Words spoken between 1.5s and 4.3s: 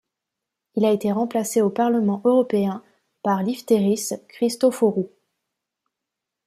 au Parlement européen par Leftéris